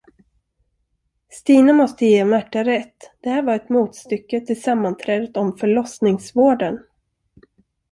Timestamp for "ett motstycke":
3.55-4.41